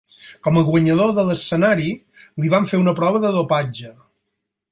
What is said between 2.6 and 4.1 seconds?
fer una prova de dopatge.